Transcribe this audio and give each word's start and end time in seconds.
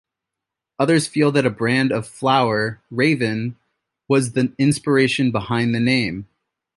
Others 0.79 1.05
feel 1.05 1.31
that 1.33 1.45
a 1.45 1.51
brand 1.51 1.91
of 1.91 2.07
flour, 2.07 2.81
"Raven", 2.89 3.55
was 4.07 4.31
the 4.31 4.51
inspiration 4.57 5.29
behind 5.31 5.75
the 5.75 5.79
name. 5.79 6.27